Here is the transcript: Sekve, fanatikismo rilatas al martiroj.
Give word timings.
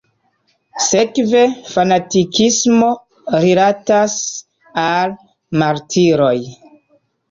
Sekve, 0.85 1.43
fanatikismo 1.75 2.89
rilatas 3.47 4.19
al 4.89 5.19
martiroj. 5.65 6.37